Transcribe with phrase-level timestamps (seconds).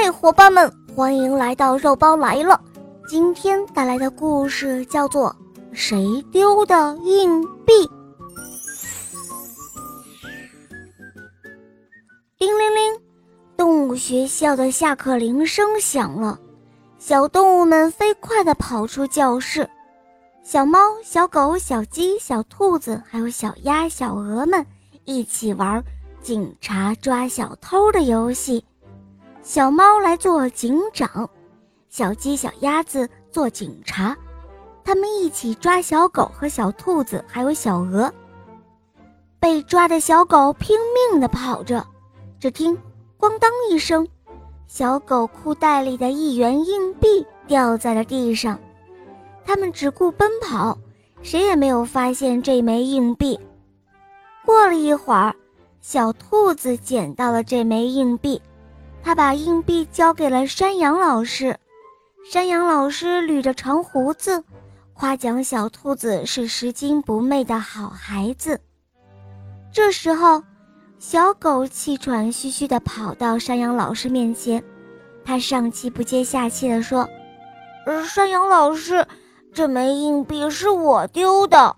[0.00, 2.60] 嗨，伙伴们，欢迎来到肉包来了。
[3.08, 5.34] 今天带来的故事叫做
[5.72, 7.72] 《谁丢的硬币》。
[12.38, 13.00] 叮铃铃，
[13.56, 16.38] 动物学校的下课铃声响了，
[17.00, 19.68] 小动物们飞快地跑出教室。
[20.44, 24.64] 小猫、小狗、小鸡、小兔子，还有小鸭、小鹅们
[25.04, 25.82] 一起玩
[26.22, 28.64] 警察抓小偷的游戏。
[29.48, 31.30] 小猫来做警长，
[31.88, 34.14] 小鸡、小鸭子做警察，
[34.84, 38.12] 他们一起抓小狗和小兔子，还有小鹅。
[39.40, 41.82] 被抓的小狗拼命地跑着，
[42.38, 42.76] 只听
[43.18, 44.06] “咣当”一声，
[44.66, 48.60] 小狗裤袋里的一元硬币掉在了地上。
[49.46, 50.76] 他们只顾奔跑，
[51.22, 53.40] 谁也没有发现这枚硬币。
[54.44, 55.34] 过了一会儿，
[55.80, 58.38] 小兔子捡到了这枚硬币，
[59.08, 61.58] 他把硬币交给了山羊老师。
[62.30, 64.44] 山羊老师捋着长胡子，
[64.92, 68.60] 夸奖小兔子是拾金不昧的好孩子。
[69.72, 70.42] 这时候，
[70.98, 74.62] 小狗气喘吁吁地跑到山羊老师面前，
[75.24, 77.08] 他上气不接下气地说：“，
[78.06, 79.06] 山羊老师。”
[79.54, 81.76] 这枚硬币是我丢的。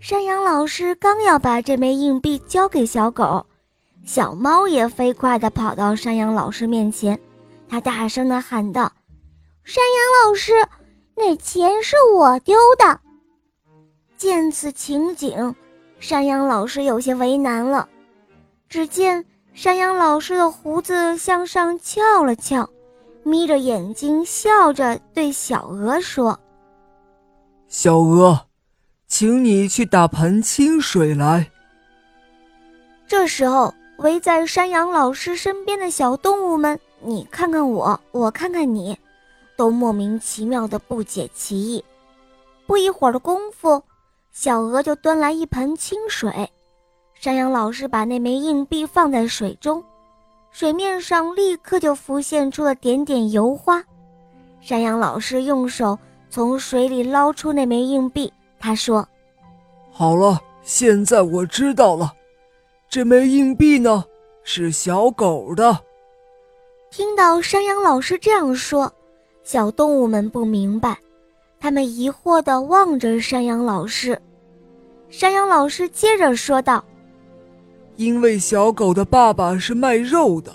[0.00, 3.46] 山羊老师刚要把这枚硬币交给小狗，
[4.04, 7.18] 小猫也飞快地跑到山羊老师面前，
[7.68, 8.92] 它大声地喊道
[9.64, 10.52] ：“山羊老师，
[11.14, 13.00] 那钱是我丢的。”
[14.18, 15.54] 见此情景，
[16.00, 17.88] 山羊老师有些为难了。
[18.68, 22.68] 只见山羊老师的胡子向上翘了翘，
[23.22, 26.38] 眯着眼睛笑着对小鹅说。
[27.68, 28.46] 小鹅，
[29.06, 31.50] 请你去打盆清水来。
[33.06, 38.96] 这时候，围在山羊老师身边的小动物们，你看看我，我看看你，
[39.56, 41.84] 都莫名其妙的不解其意。
[42.66, 43.82] 不一会儿的功夫，
[44.32, 46.50] 小鹅就端来一盆清水，
[47.14, 49.82] 山羊老师把那枚硬币放在水中，
[50.50, 53.82] 水面上立刻就浮现出了点点油花。
[54.60, 55.98] 山羊老师用手。
[56.34, 59.06] 从水里捞出那枚硬币，他说
[59.92, 62.10] ：“好了，现在我知道了，
[62.92, 64.04] 这枚硬币呢
[64.44, 65.80] 是小狗的。”
[66.92, 68.92] 听到山羊老师这样说，
[69.42, 70.98] 小动物们不明白，
[71.58, 74.20] 他们疑惑地望着山羊老师。
[75.08, 76.84] 山羊老师接着说道
[77.96, 80.52] ：“因为小狗的爸爸是卖肉的，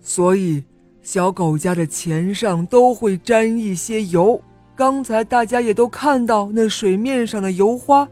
[0.00, 0.64] 所以
[1.02, 4.42] 小狗家的钱上都会沾一些油。”
[4.74, 8.08] 刚才大家也都看到那水面上的油花，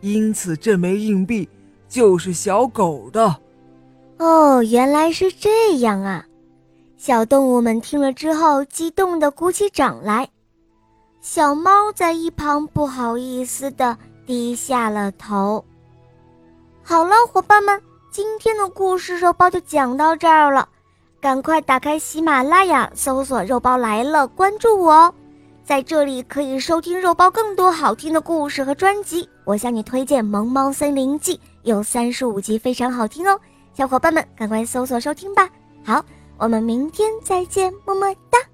[0.00, 1.46] 因此这枚硬币
[1.90, 3.36] 就是小狗的。
[4.18, 6.24] 哦，原来是这样啊！
[6.96, 10.28] 小动物们听了之后，激动地鼓起掌来。
[11.20, 15.64] 小猫在一旁不好意思地低下了头。
[16.82, 20.68] 好了，伙伴们，今天的故事肉包就讲到这儿了。
[21.20, 25.14] 赶快打开喜马拉雅，搜索“肉包来了”，关注我哦。
[25.70, 33.38] 在这里可以收听肉包更多好听的故事和专辑，我向你推荐《萌猫森林记》，有三十五集，非常好听哦，
[33.72, 35.48] 小伙伴们赶快搜索收听吧。
[35.84, 36.04] 好，
[36.38, 38.49] 我们明天再见，么么哒。